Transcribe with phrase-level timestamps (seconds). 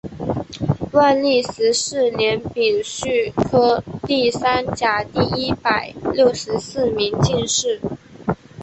[0.93, 7.79] 万历十四年丙戌科第三甲第一百六十四名进士。